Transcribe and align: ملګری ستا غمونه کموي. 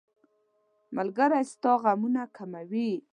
ملګری 0.95 1.41
ستا 1.51 1.71
غمونه 1.83 2.23
کموي. 2.35 2.89